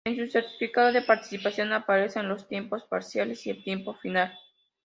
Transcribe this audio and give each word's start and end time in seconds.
En 0.03 0.17
su 0.17 0.25
certificado 0.31 0.91
de 0.91 1.03
participación 1.03 1.71
aparecen 1.73 2.27
los 2.27 2.47
tiempos 2.47 2.81
parciales 2.85 3.45
y 3.45 3.51
el 3.51 3.63
tiempo 3.63 3.93
final. 3.93 4.33